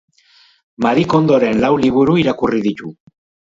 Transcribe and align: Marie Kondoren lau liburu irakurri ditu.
Marie 0.85 1.05
Kondoren 1.11 1.63
lau 1.65 1.71
liburu 1.85 2.19
irakurri 2.25 2.65
ditu. 2.67 2.93